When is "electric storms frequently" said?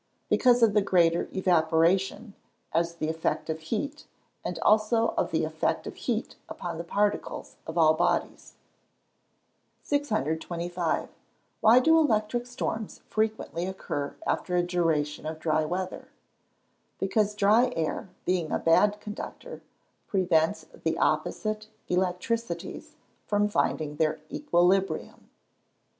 11.99-13.67